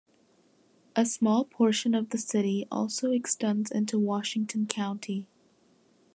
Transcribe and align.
A 0.95 1.05
small 1.05 1.45
portion 1.45 1.93
of 1.93 2.09
the 2.09 2.17
city 2.17 2.65
also 2.71 3.11
extends 3.11 3.69
into 3.69 3.99
Washington 3.99 4.65
County. 4.65 5.27